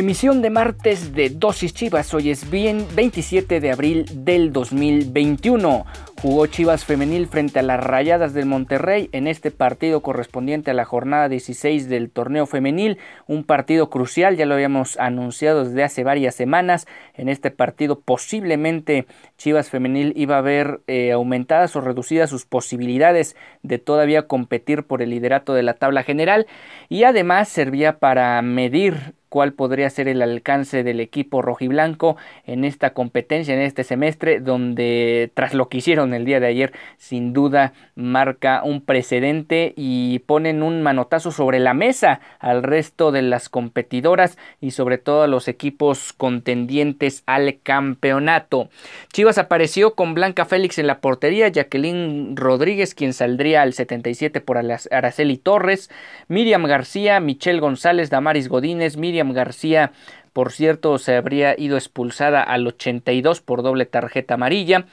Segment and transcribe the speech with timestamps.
[0.00, 2.14] Emisión de martes de Dosis Chivas.
[2.14, 5.84] Hoy es bien 27 de abril del 2021.
[6.20, 10.84] Jugó Chivas Femenil frente a las Rayadas del Monterrey en este partido correspondiente a la
[10.84, 12.98] jornada 16 del torneo femenil.
[13.26, 16.86] Un partido crucial, ya lo habíamos anunciado desde hace varias semanas.
[17.14, 19.06] En este partido posiblemente
[19.38, 25.00] Chivas Femenil iba a ver eh, aumentadas o reducidas sus posibilidades de todavía competir por
[25.00, 26.46] el liderato de la tabla general.
[26.90, 32.92] Y además servía para medir cuál podría ser el alcance del equipo rojiblanco en esta
[32.92, 37.72] competencia, en este semestre, donde tras lo que hicieron el día de ayer, sin duda
[37.94, 44.36] marca un precedente y ponen un manotazo sobre la mesa al resto de las competidoras
[44.60, 48.68] y sobre todo a los equipos contendientes al campeonato.
[49.12, 54.58] Chivas apareció con Blanca Félix en la portería, Jacqueline Rodríguez, quien saldría al 77 por
[54.58, 55.88] Araceli Torres,
[56.26, 59.92] Miriam García, Michelle González, Damaris Godínez, Miriam García,
[60.32, 64.86] por cierto, se habría ido expulsada al 82 por doble tarjeta amarilla.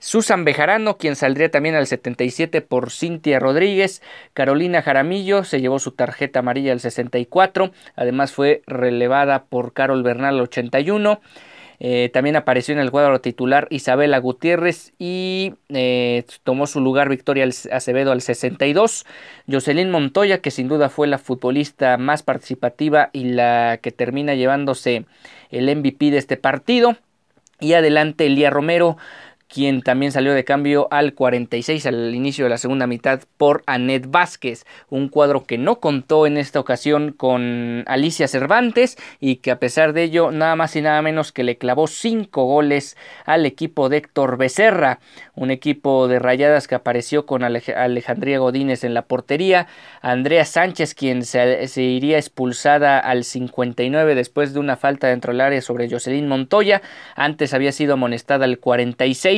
[0.00, 4.00] Susan Bejarano, quien saldría también al 77 por Cintia Rodríguez.
[4.32, 7.72] Carolina Jaramillo se llevó su tarjeta amarilla al 64.
[7.96, 11.20] Además fue relevada por Carol Bernal al 81.
[11.80, 17.48] Eh, también apareció en el cuadro titular Isabela Gutiérrez y eh, tomó su lugar Victoria
[17.70, 19.06] Acevedo al 62.
[19.50, 25.04] Jocelyn Montoya, que sin duda fue la futbolista más participativa y la que termina llevándose
[25.50, 26.96] el MVP de este partido.
[27.60, 28.96] Y adelante Elía Romero
[29.48, 34.10] quien también salió de cambio al 46 al inicio de la segunda mitad por Anet
[34.10, 39.58] Vázquez, un cuadro que no contó en esta ocasión con Alicia Cervantes y que a
[39.58, 43.88] pesar de ello nada más y nada menos que le clavó cinco goles al equipo
[43.88, 45.00] de Héctor Becerra,
[45.34, 49.66] un equipo de rayadas que apareció con Alejandría Godínez en la portería,
[50.02, 55.40] Andrea Sánchez quien se, se, iría expulsada al 59 después de una falta dentro del
[55.40, 56.82] área sobre Jocelyn Montoya,
[57.14, 59.37] antes había sido amonestada al 46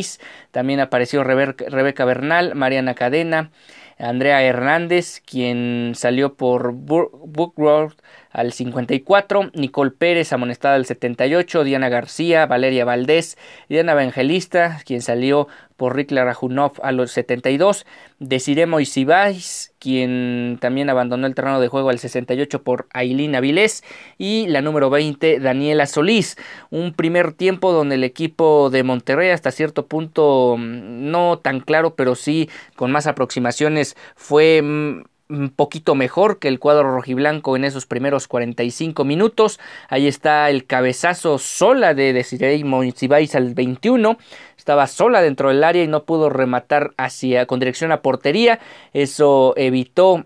[0.51, 3.51] también apareció Rebeca Bernal, Mariana Cadena,
[3.99, 7.95] Andrea Hernández, quien salió por Bookworld
[8.31, 13.37] al 54, Nicole Pérez amonestada al 78, Diana García, Valeria Valdés,
[13.69, 17.87] Diana Evangelista, quien salió por Rick Larajunov a los 72,
[18.19, 23.83] Desiree Moisibais, quien también abandonó el terreno de juego al 68 por Ailín Avilés,
[24.19, 26.37] y la número 20, Daniela Solís.
[26.69, 31.95] Un primer tiempo donde el equipo de Monterrey hasta cierto punto mm, no tan claro,
[31.95, 37.65] pero sí con más aproximaciones fue mm, un poquito mejor que el cuadro rojiblanco en
[37.65, 39.61] esos primeros 45 minutos.
[39.89, 44.19] Ahí está el cabezazo sola de Desiree Monsiváis al 21.
[44.59, 48.59] Estaba sola dentro del área y no pudo rematar hacia con dirección a portería.
[48.93, 50.25] Eso evitó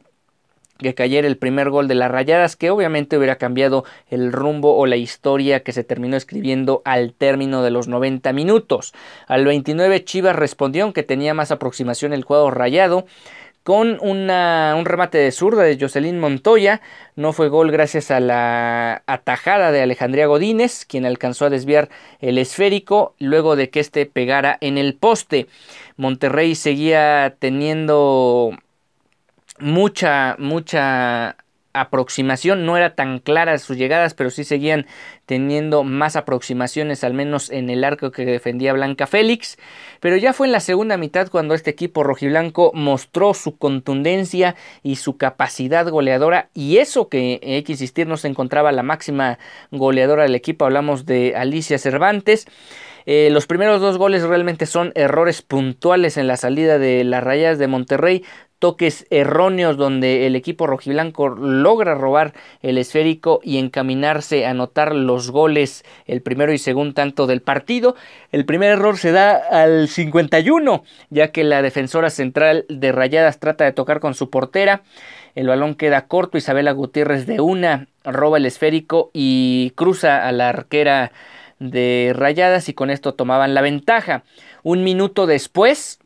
[0.78, 4.86] que cayera el primer gol de las Rayadas, que obviamente hubiera cambiado el rumbo o
[4.86, 8.92] la historia que se terminó escribiendo al término de los 90 minutos.
[9.28, 13.06] Al 29 Chivas respondió, aunque tenía más aproximación el cuadro rayado
[13.64, 16.82] con una, un remate de zurda de Jocelyn Montoya.
[17.16, 21.88] No fue gol gracias a la atajada de Alejandría Godínez, quien alcanzó a desviar
[22.20, 25.48] el esférico luego de que éste pegara en el poste.
[25.96, 28.52] Monterrey seguía teniendo
[29.58, 31.36] mucha, mucha
[31.74, 34.86] aproximación, no era tan clara sus llegadas, pero sí seguían
[35.26, 39.58] teniendo más aproximaciones, al menos en el arco que defendía Blanca Félix.
[40.00, 44.96] Pero ya fue en la segunda mitad cuando este equipo rojiblanco mostró su contundencia y
[44.96, 49.38] su capacidad goleadora, y eso que hay que insistir no se encontraba la máxima
[49.70, 52.46] goleadora del equipo, hablamos de Alicia Cervantes.
[53.06, 57.58] Eh, los primeros dos goles realmente son errores puntuales en la salida de las rayas
[57.58, 58.24] de Monterrey,
[58.64, 62.32] toques erróneos donde el equipo rojiblanco logra robar
[62.62, 67.94] el esférico y encaminarse a anotar los goles, el primero y segundo tanto del partido.
[68.32, 73.64] El primer error se da al 51, ya que la defensora central de Rayadas trata
[73.64, 74.80] de tocar con su portera.
[75.34, 80.48] El balón queda corto, Isabela Gutiérrez de una roba el esférico y cruza a la
[80.48, 81.12] arquera
[81.58, 84.24] de Rayadas y con esto tomaban la ventaja.
[84.62, 85.98] Un minuto después,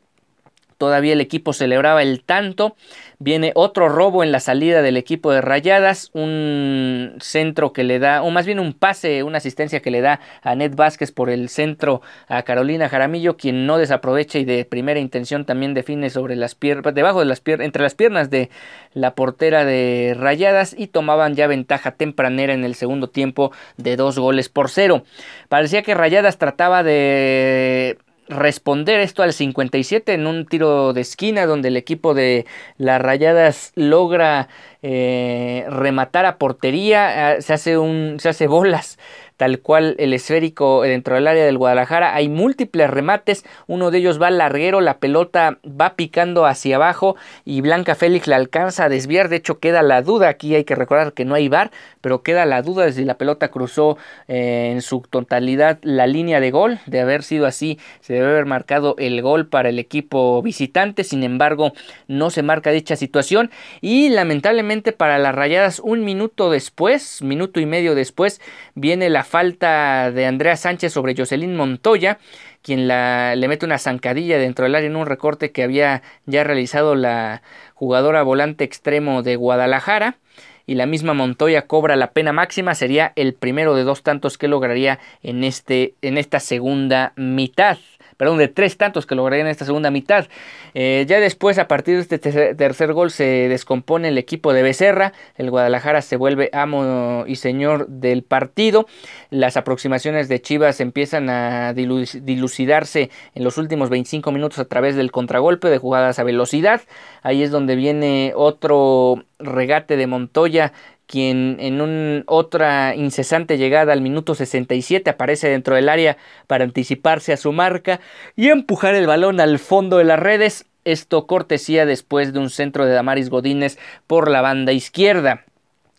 [0.79, 2.75] todavía el equipo celebraba el tanto.
[3.19, 8.23] Viene otro robo en la salida del equipo de Rayadas, un centro que le da,
[8.23, 11.49] o más bien un pase, una asistencia que le da a Ned Vázquez por el
[11.49, 16.55] centro a Carolina Jaramillo, quien no desaprovecha y de primera intención también define sobre las
[16.55, 18.49] piernas, debajo de las piernas, entre las piernas de
[18.93, 24.17] la portera de Rayadas y tomaban ya ventaja tempranera en el segundo tiempo de dos
[24.17, 25.03] goles por cero.
[25.49, 27.97] Parecía que Rayadas trataba de
[28.29, 32.45] responder esto al 57 en un tiro de esquina donde el equipo de
[32.77, 34.47] las Rayadas logra
[34.81, 38.97] eh, rematar a portería, ah, se hace un se hace bolas
[39.39, 42.13] tal cual el esférico dentro del área del Guadalajara.
[42.13, 47.15] Hay múltiples remates, uno de ellos va larguero, la pelota va picando hacia abajo
[47.45, 49.29] y Blanca Félix la alcanza a desviar.
[49.29, 51.71] De hecho, queda la duda, aquí hay que recordar que no hay bar,
[52.01, 53.97] pero queda la duda de si la pelota cruzó
[54.27, 56.79] eh, en su totalidad la línea de gol.
[56.85, 61.05] De haber sido así, se debe haber marcado el gol para el equipo visitante.
[61.05, 61.71] Sin embargo,
[62.09, 67.65] no se marca dicha situación y lamentablemente para las rayadas un minuto después, minuto y
[67.65, 68.41] medio después,
[68.75, 72.17] viene la falta de Andrea Sánchez sobre Jocelyn Montoya,
[72.61, 76.43] quien la, le mete una zancadilla dentro del área en un recorte que había ya
[76.43, 77.41] realizado la
[77.75, 80.17] jugadora volante extremo de Guadalajara.
[80.65, 84.47] Y la misma Montoya cobra la pena máxima, sería el primero de dos tantos que
[84.47, 87.79] lograría en, este, en esta segunda mitad
[88.19, 90.27] perdón, de tres tantos que lograrían en esta segunda mitad.
[90.73, 95.13] Eh, ya después, a partir de este tercer, gol, se descompone el equipo de Becerra.
[95.37, 98.87] El Guadalajara se vuelve amo y señor del partido.
[99.29, 105.13] Las aproximaciones de Chivas empiezan a dilucidarse en los últimos 25 minutos a través del
[105.13, 106.81] contragolpe de jugadas a velocidad.
[107.23, 110.73] Ahí es donde viene otro regate de Montoya
[111.09, 117.33] quien en un, otra incesante llegada al minuto 67 aparece dentro del área para anticiparse
[117.33, 117.99] a su marca
[118.35, 120.67] y empujar el balón al fondo de las redes.
[120.85, 125.45] Esto cortesía después de un centro de Damaris Godínez por la banda izquierda.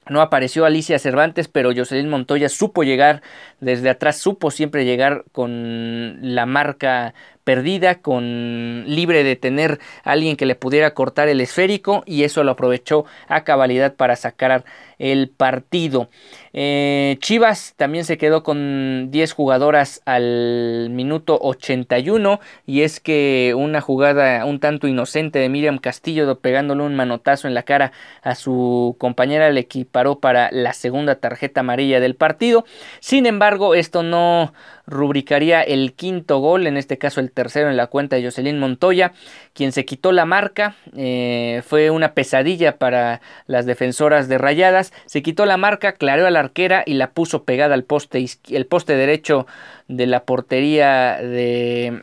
[0.08, 3.20] No apareció Alicia Cervantes, pero Jocelyn Montoya supo llegar
[3.58, 7.14] desde atrás, supo siempre llegar con la marca
[7.50, 12.44] perdida, con libre de tener a alguien que le pudiera cortar el esférico y eso
[12.44, 14.64] lo aprovechó a cabalidad para sacar
[15.00, 16.10] el partido.
[16.52, 23.80] Eh, Chivas también se quedó con 10 jugadoras al minuto 81 y es que una
[23.80, 27.90] jugada un tanto inocente de Miriam Castillo pegándole un manotazo en la cara
[28.22, 32.64] a su compañera le equiparó para la segunda tarjeta amarilla del partido.
[33.00, 34.52] Sin embargo, esto no
[34.86, 39.12] rubricaría el quinto gol, en este caso el tercero en la cuenta de Jocelyn Montoya,
[39.54, 45.22] quien se quitó la marca, eh, fue una pesadilla para las defensoras de Rayadas, se
[45.22, 48.94] quitó la marca, clareó a la arquera y la puso pegada al poste, el poste
[48.94, 49.46] derecho
[49.88, 52.02] de la portería de,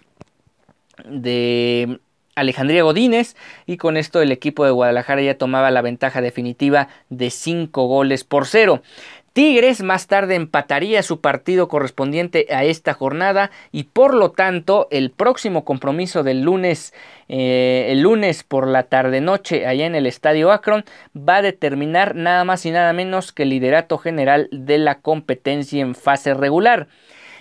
[1.05, 1.99] de
[2.33, 3.35] Alejandría Godínez
[3.67, 8.23] y con esto el equipo de Guadalajara ya tomaba la ventaja definitiva de 5 goles
[8.23, 8.81] por cero.
[9.37, 15.11] Tigres más tarde empataría su partido correspondiente a esta jornada y por lo tanto el
[15.11, 16.91] próximo compromiso del lunes,
[17.29, 22.15] eh, el lunes por la tarde noche allá en el Estadio Akron va a determinar
[22.15, 26.87] nada más y nada menos que el liderato general de la competencia en fase regular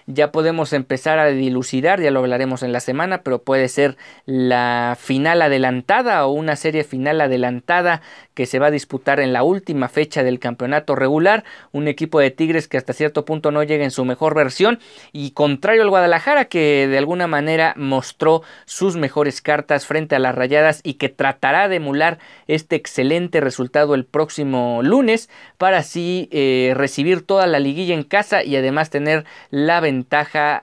[0.06, 4.96] ya podemos empezar a dilucidar, ya lo hablaremos en la semana, pero puede ser la
[4.98, 8.02] final adelantada o una serie final adelantada
[8.34, 12.30] que se va a disputar en la última fecha del campeonato regular, un equipo de
[12.30, 14.78] Tigres que hasta cierto punto no llega en su mejor versión
[15.12, 20.34] y contrario al Guadalajara que de alguna manera mostró sus mejores cartas frente a las
[20.34, 26.74] Rayadas y que tratará de emular este excelente resultado el próximo lunes para así eh,
[26.76, 29.95] recibir toda la liguilla en casa y además tener la ventaja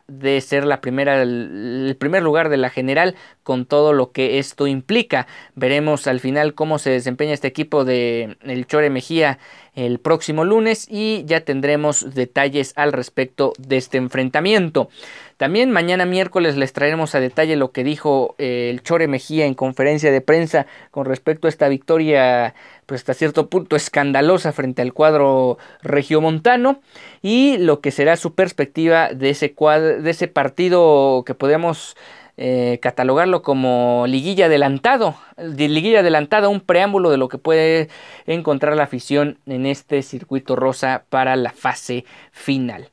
[0.08, 4.68] de ser la primera el primer lugar de la general con todo lo que esto
[4.68, 5.28] implica.
[5.56, 9.40] Veremos al final cómo se desempeña este equipo de el Chore Mejía
[9.76, 14.90] el próximo lunes y ya tendremos detalles al respecto de este enfrentamiento.
[15.38, 19.56] También mañana miércoles les traeremos a detalle lo que dijo eh, el Chore Mejía en
[19.56, 22.54] conferencia de prensa con respecto a esta victoria
[22.86, 26.82] pues hasta cierto punto escandalosa frente al cuadro regiomontano
[27.22, 31.96] y lo que será su perspectiva de ese, de ese partido que podemos
[32.38, 37.90] eh, catalogarlo como liguilla adelantado, liguilla adelantada, un preámbulo de lo que puede
[38.26, 42.90] encontrar la afición en este circuito rosa para la fase final.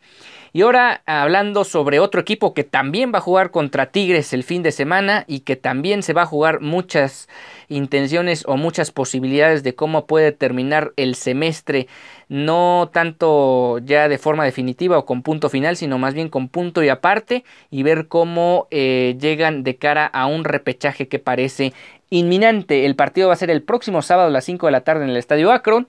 [0.52, 4.62] Y ahora hablando sobre otro equipo que también va a jugar contra Tigres el fin
[4.62, 7.28] de semana y que también se va a jugar muchas
[7.69, 11.87] intenciones o muchas posibilidades de cómo puede terminar el semestre,
[12.28, 16.83] no tanto ya de forma definitiva o con punto final, sino más bien con punto
[16.83, 21.73] y aparte y ver cómo eh, llegan de cara a un repechaje que parece
[22.11, 22.87] inminente.
[22.87, 25.11] El partido va a ser el próximo sábado a las 5 de la tarde en
[25.11, 25.87] el Estadio Akron.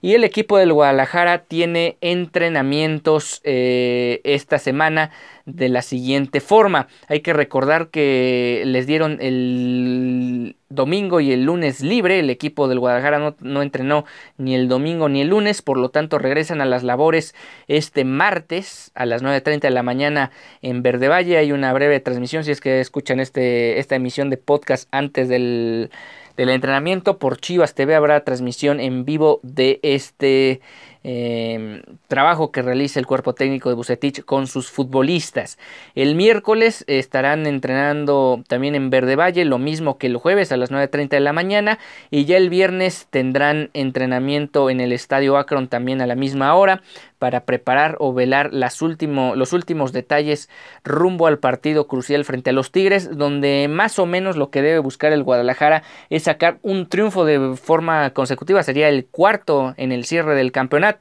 [0.00, 5.10] Y el equipo del Guadalajara tiene entrenamientos eh, esta semana
[5.46, 6.88] de la siguiente forma.
[7.08, 12.20] Hay que recordar que les dieron el domingo y el lunes libre.
[12.20, 14.04] El equipo del Guadalajara no, entrenó
[14.36, 15.62] ni el domingo ni el lunes.
[15.62, 17.34] Por lo tanto regresan a las labores
[17.66, 20.30] este martes a las 9.30 de la mañana
[20.62, 21.38] en Verde Valle.
[21.38, 25.90] Hay una breve transmisión si es que escuchan este, esta emisión de podcast antes del
[26.38, 30.60] del entrenamiento por Chivas TV habrá transmisión en vivo de este
[31.10, 35.58] Em, trabajo que realiza el cuerpo técnico de Bucetich con sus futbolistas.
[35.94, 40.70] El miércoles estarán entrenando también en Verde Valle, lo mismo que el jueves a las
[40.70, 41.78] 9.30 de la mañana
[42.10, 46.82] y ya el viernes tendrán entrenamiento en el Estadio Akron también a la misma hora
[47.18, 50.50] para preparar o velar los últimos detalles
[50.84, 54.78] rumbo al partido crucial frente a los Tigres, donde más o menos lo que debe
[54.78, 60.04] buscar el Guadalajara es sacar un triunfo de forma consecutiva, sería el cuarto en el
[60.04, 60.97] cierre del campeonato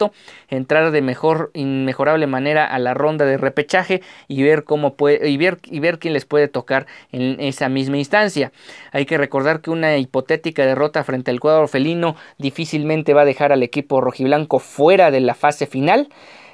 [0.50, 5.38] entrar de mejor, inmejorable manera a la ronda de repechaje y ver cómo puede, y
[5.38, 8.52] ver, y ver quién les puede tocar en esa misma instancia.
[8.92, 13.52] Hay que recordar que una hipotética derrota frente al cuadro felino difícilmente va a dejar
[13.52, 16.10] al equipo rojiblanco fuera de la fase final.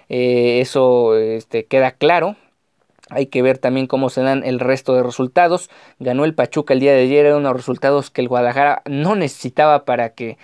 [0.10, 2.36] Eh, eso este, queda claro.
[3.10, 5.70] Hay que ver también cómo se dan el resto de resultados.
[6.00, 9.86] Ganó el Pachuca el día de ayer, eran unos resultados que el Guadalajara no necesitaba
[9.86, 10.38] para que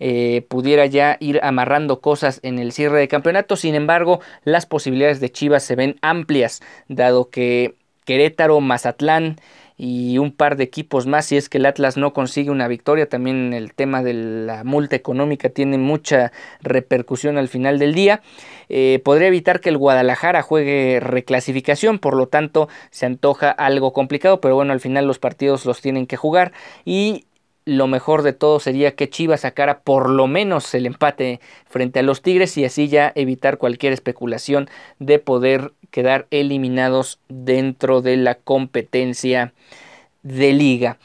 [0.00, 3.56] eh, pudiera ya ir amarrando cosas en el cierre de campeonato.
[3.56, 9.36] Sin embargo, las posibilidades de Chivas se ven amplias, dado que Querétaro, Mazatlán
[9.82, 13.08] y un par de equipos más si es que el Atlas no consigue una victoria.
[13.08, 18.20] También el tema de la multa económica tiene mucha repercusión al final del día.
[18.68, 24.40] Eh, podría evitar que el Guadalajara juegue reclasificación, por lo tanto se antoja algo complicado,
[24.42, 26.52] pero bueno, al final los partidos los tienen que jugar
[26.84, 27.24] y
[27.64, 32.02] lo mejor de todo sería que Chivas sacara por lo menos el empate frente a
[32.02, 38.36] los Tigres y así ya evitar cualquier especulación de poder quedar eliminados dentro de la
[38.36, 39.52] competencia
[40.22, 40.98] de liga.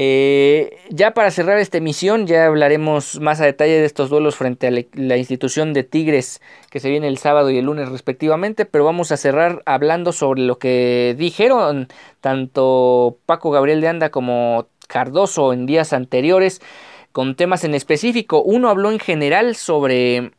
[0.00, 4.68] Eh, ya para cerrar esta emisión, ya hablaremos más a detalle de estos duelos frente
[4.68, 6.40] a la institución de Tigres
[6.70, 10.42] que se viene el sábado y el lunes respectivamente, pero vamos a cerrar hablando sobre
[10.42, 11.88] lo que dijeron
[12.20, 16.60] tanto Paco Gabriel de Anda como Cardoso en días anteriores
[17.12, 18.42] con temas en específico.
[18.42, 20.32] Uno habló en general sobre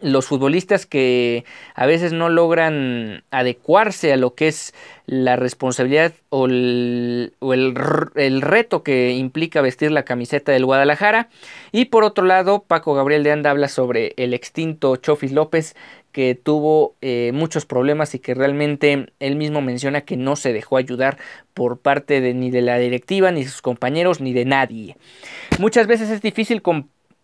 [0.00, 4.74] los futbolistas que a veces no logran adecuarse a lo que es
[5.06, 11.28] la responsabilidad o, el, el, reto que implica vestir la camiseta del Guadalajara.
[11.70, 15.76] Y por otro lado, Paco Gabriel de Anda habla sobre el extinto Chofis López
[16.16, 20.78] que tuvo eh, muchos problemas y que realmente él mismo menciona que no se dejó
[20.78, 21.18] ayudar
[21.52, 24.96] por parte de, ni de la directiva, ni de sus compañeros, ni de nadie.
[25.58, 26.62] Muchas veces es difícil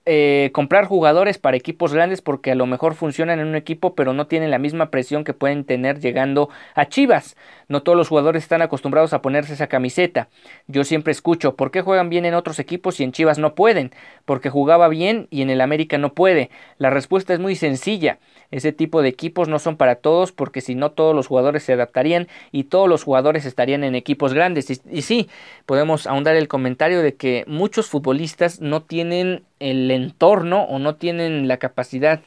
[0.04, 4.12] eh, comprar jugadores para equipos grandes porque a lo mejor funcionan en un equipo pero
[4.12, 7.37] no tienen la misma presión que pueden tener llegando a Chivas.
[7.68, 10.28] No todos los jugadores están acostumbrados a ponerse esa camiseta.
[10.66, 13.92] Yo siempre escucho, ¿por qué juegan bien en otros equipos y en Chivas no pueden?
[14.25, 16.50] Porque jugaba bien y en el América no puede.
[16.78, 18.18] La respuesta es muy sencilla.
[18.50, 21.73] Ese tipo de equipos no son para todos porque si no todos los jugadores se
[21.73, 24.68] adaptarían y todos los jugadores estarían en equipos grandes.
[24.90, 25.30] Y, sí,
[25.64, 31.49] podemos ahondar el comentario de que muchos futbolistas no tienen el entorno o no tienen
[31.49, 32.21] la capacidad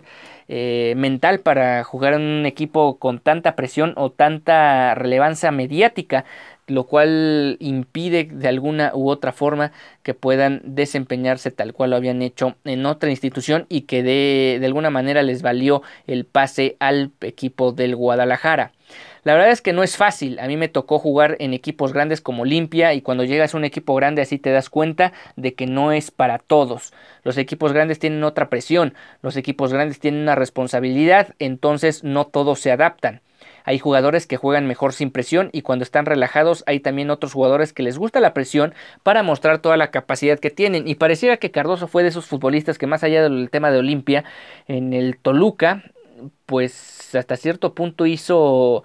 [0.47, 6.25] eh, mental para jugar en un equipo con tanta presión o tanta relevancia mediática
[6.67, 9.71] lo cual impide de alguna u otra forma
[10.03, 14.65] que puedan desempeñarse tal cual lo habían hecho en otra institución y que de, de
[14.65, 18.71] alguna manera les valió el pase al equipo del Guadalajara.
[19.25, 20.37] La verdad es que no es fácil.
[20.37, 23.65] A mí me tocó jugar en equipos grandes como Olimpia y cuando llegas a un
[23.65, 26.93] equipo grande así te das cuenta de que no es para todos.
[27.23, 28.93] Los equipos grandes tienen otra presión,
[29.23, 33.21] los equipos grandes tienen una responsabilidad, entonces no todos se adaptan.
[33.65, 37.73] Hay jugadores que juegan mejor sin presión y cuando están relajados hay también otros jugadores
[37.73, 40.87] que les gusta la presión para mostrar toda la capacidad que tienen.
[40.87, 44.23] Y pareciera que Cardoso fue de esos futbolistas que más allá del tema de Olimpia,
[44.67, 45.83] en el Toluca,
[46.45, 48.83] pues hasta cierto punto hizo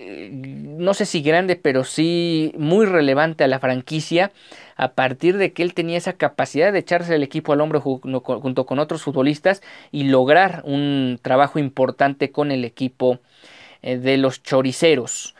[0.00, 4.30] eh, no sé si grande, pero sí muy relevante a la franquicia
[4.76, 8.66] a partir de que él tenía esa capacidad de echarse el equipo al hombro junto
[8.66, 13.18] con otros futbolistas y lograr un trabajo importante con el equipo
[13.82, 15.34] de los choriceros.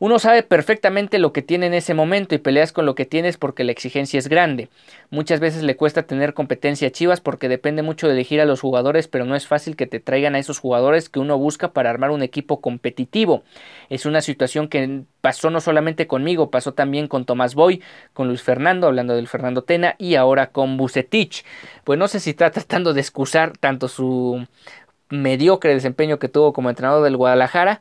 [0.00, 3.36] Uno sabe perfectamente lo que tiene en ese momento y peleas con lo que tienes
[3.36, 4.68] porque la exigencia es grande.
[5.10, 8.60] Muchas veces le cuesta tener competencia a Chivas porque depende mucho de elegir a los
[8.60, 11.90] jugadores, pero no es fácil que te traigan a esos jugadores que uno busca para
[11.90, 13.42] armar un equipo competitivo.
[13.90, 18.42] Es una situación que pasó no solamente conmigo, pasó también con Tomás Boy, con Luis
[18.42, 21.44] Fernando, hablando del Fernando Tena, y ahora con Bucetich.
[21.82, 24.46] Pues no sé si está tratando de excusar tanto su
[25.10, 27.80] mediocre desempeño que tuvo como entrenador del Guadalajara,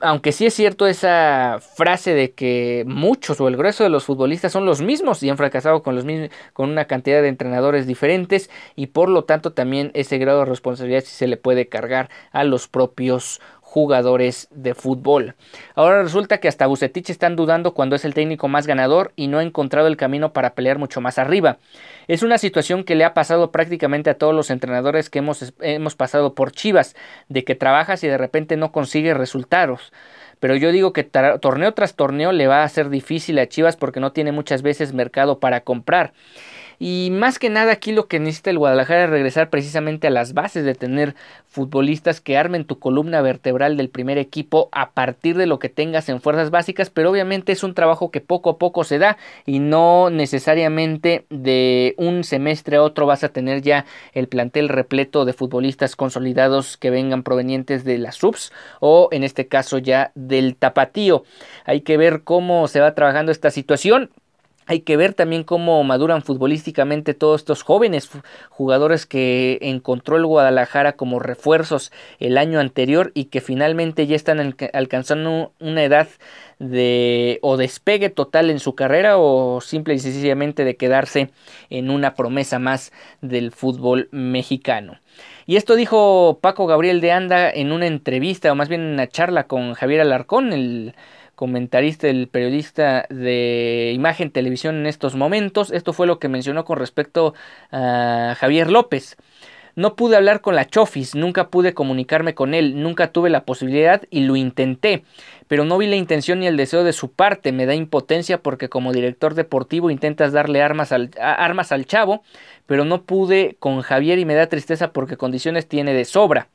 [0.00, 4.52] aunque sí es cierto esa frase de que muchos o el grueso de los futbolistas
[4.52, 8.50] son los mismos y han fracasado con, los mismos, con una cantidad de entrenadores diferentes
[8.76, 12.44] y por lo tanto también ese grado de responsabilidad sí se le puede cargar a
[12.44, 13.40] los propios
[13.74, 15.34] jugadores de fútbol.
[15.74, 19.40] Ahora resulta que hasta Bucetich están dudando cuando es el técnico más ganador y no
[19.40, 21.58] ha encontrado el camino para pelear mucho más arriba.
[22.06, 25.96] Es una situación que le ha pasado prácticamente a todos los entrenadores que hemos, hemos
[25.96, 26.94] pasado por Chivas,
[27.28, 29.90] de que trabajas y de repente no consigues resultados
[30.40, 34.00] pero yo digo que torneo tras torneo le va a ser difícil a Chivas porque
[34.00, 36.12] no tiene muchas veces mercado para comprar.
[36.78, 40.34] Y más que nada aquí lo que necesita el Guadalajara es regresar precisamente a las
[40.34, 41.14] bases de tener
[41.46, 46.08] futbolistas que armen tu columna vertebral del primer equipo a partir de lo que tengas
[46.08, 49.16] en fuerzas básicas, pero obviamente es un trabajo que poco a poco se da
[49.46, 55.24] y no necesariamente de un semestre a otro vas a tener ya el plantel repleto
[55.24, 60.56] de futbolistas consolidados que vengan provenientes de las subs o en este caso ya del
[60.56, 61.24] tapatío.
[61.64, 64.10] Hay que ver cómo se va trabajando esta situación.
[64.66, 68.10] Hay que ver también cómo maduran futbolísticamente todos estos jóvenes
[68.48, 74.54] jugadores que encontró el Guadalajara como refuerzos el año anterior y que finalmente ya están
[74.72, 76.08] alcanzando una edad
[76.58, 81.30] de o despegue total en su carrera o simple y sencillamente de quedarse
[81.70, 84.98] en una promesa más del fútbol mexicano.
[85.46, 89.08] Y esto dijo Paco Gabriel de Anda en una entrevista o más bien en una
[89.08, 90.94] charla con Javier Alarcón, el
[91.34, 95.70] comentarista, el periodista de imagen televisión en estos momentos.
[95.70, 97.34] Esto fue lo que mencionó con respecto
[97.70, 99.16] a Javier López.
[99.76, 104.02] No pude hablar con la Chofis, nunca pude comunicarme con él, nunca tuve la posibilidad
[104.08, 105.04] y lo intenté,
[105.48, 108.68] pero no vi la intención ni el deseo de su parte, me da impotencia porque
[108.68, 112.22] como director deportivo intentas darle armas al, armas al chavo,
[112.66, 116.48] pero no pude con Javier y me da tristeza porque condiciones tiene de sobra.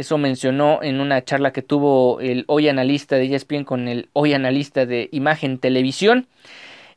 [0.00, 4.32] Eso mencionó en una charla que tuvo el hoy analista de ESPN con el hoy
[4.32, 6.26] analista de Imagen Televisión.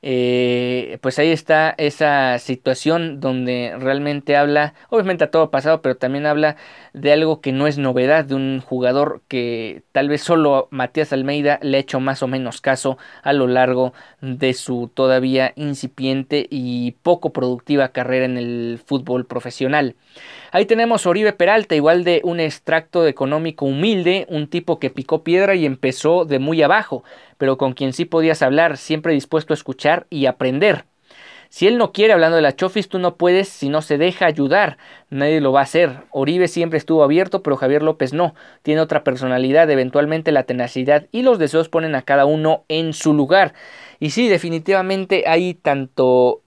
[0.06, 6.26] Eh, pues ahí está esa situación donde realmente habla, obviamente a todo pasado, pero también
[6.26, 6.58] habla
[6.92, 11.58] de algo que no es novedad, de un jugador que tal vez solo Matías Almeida
[11.62, 16.92] le ha hecho más o menos caso a lo largo de su todavía incipiente y
[17.02, 19.96] poco productiva carrera en el fútbol profesional.
[20.52, 25.56] Ahí tenemos Oribe Peralta, igual de un extracto económico humilde, un tipo que picó piedra
[25.56, 27.04] y empezó de muy abajo,
[27.38, 30.86] pero con quien sí podías hablar, siempre dispuesto a escuchar y aprender.
[31.54, 34.26] Si él no quiere, hablando de la Chofis, tú no puedes si no se deja
[34.26, 34.80] ayudar.
[35.12, 36.00] Nadie lo va a hacer.
[36.10, 38.34] Oribe siempre estuvo abierto, pero Javier López no.
[38.64, 43.14] Tiene otra personalidad, eventualmente la tenacidad y los deseos ponen a cada uno en su
[43.14, 43.54] lugar.
[44.00, 46.42] Y sí, definitivamente hay tanto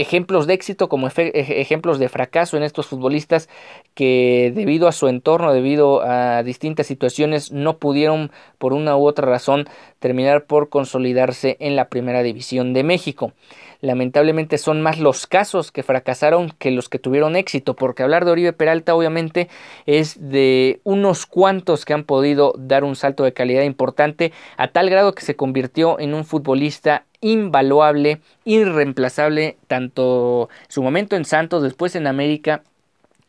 [0.00, 3.48] ejemplos de éxito como ejemplos de fracaso en estos futbolistas
[3.94, 9.28] que debido a su entorno, debido a distintas situaciones, no pudieron por una u otra
[9.28, 13.32] razón terminar por consolidarse en la primera división de México.
[13.80, 18.32] Lamentablemente son más los casos que fracasaron que los que tuvieron éxito, porque hablar de
[18.32, 19.48] Oribe Peralta obviamente
[19.86, 24.90] es de unos cuantos que han podido dar un salto de calidad importante a tal
[24.90, 31.96] grado que se convirtió en un futbolista invaluable, irreemplazable, tanto su momento en Santos, después
[31.96, 32.62] en América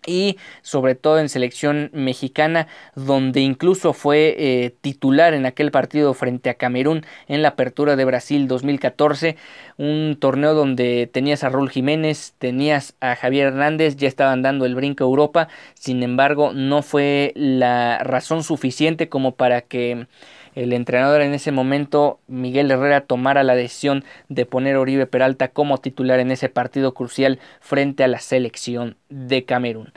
[0.06, 6.49] y sobre todo en selección mexicana donde incluso fue eh, titular en aquel partido frente
[6.49, 9.36] a Camerún en la apertura de Brasil 2014
[9.78, 14.75] un torneo donde tenías a Raúl Jiménez tenías a Javier Hernández ya estaban dando el
[14.75, 20.08] brinco a Europa sin embargo no fue la razón suficiente como para que
[20.63, 25.77] el entrenador en ese momento, Miguel Herrera, tomara la decisión de poner Oribe Peralta como
[25.77, 29.93] titular en ese partido crucial frente a la selección de Camerún.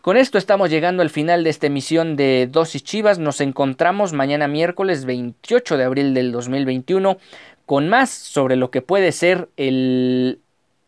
[0.00, 3.18] Con esto estamos llegando al final de esta emisión de Dosis Chivas.
[3.18, 7.18] Nos encontramos mañana miércoles 28 de abril del 2021
[7.66, 10.40] con más sobre lo que puede ser el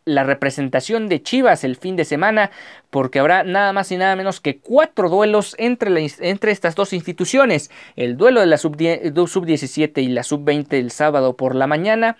[0.09, 2.51] la representación de Chivas el fin de semana
[2.91, 7.71] porque habrá nada más y nada menos que cuatro duelos entre, entre estas dos instituciones.
[7.97, 12.17] El duelo de la sub-17 y la sub-20 el sábado por la mañana.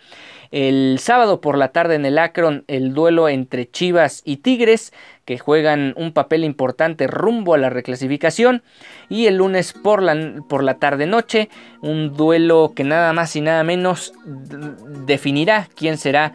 [0.51, 4.93] El sábado por la tarde en el Akron el duelo entre Chivas y Tigres
[5.25, 8.63] que juegan un papel importante rumbo a la reclasificación
[9.11, 11.51] y el lunes por la, por la tarde noche
[11.83, 14.15] un duelo que nada más y nada menos
[15.07, 16.33] definirá quién será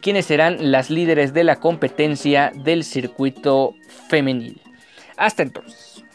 [0.00, 3.74] quiénes serán las líderes de la competencia del circuito
[4.08, 4.60] femenil.
[5.16, 6.05] Hasta entonces.